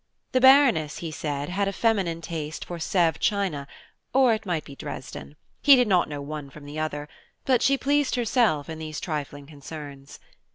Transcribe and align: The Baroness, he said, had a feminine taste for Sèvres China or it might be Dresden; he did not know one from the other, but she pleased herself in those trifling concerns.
The 0.31 0.41
Baroness, 0.41 0.97
he 0.97 1.11
said, 1.11 1.49
had 1.49 1.67
a 1.67 1.71
feminine 1.71 2.21
taste 2.21 2.65
for 2.65 2.79
Sèvres 2.79 3.19
China 3.19 3.67
or 4.15 4.33
it 4.33 4.47
might 4.47 4.63
be 4.65 4.75
Dresden; 4.75 5.35
he 5.61 5.75
did 5.75 5.87
not 5.87 6.09
know 6.09 6.23
one 6.23 6.49
from 6.49 6.65
the 6.65 6.79
other, 6.79 7.07
but 7.45 7.61
she 7.61 7.77
pleased 7.77 8.15
herself 8.15 8.67
in 8.67 8.79
those 8.79 8.99
trifling 8.99 9.45
concerns. 9.45 10.19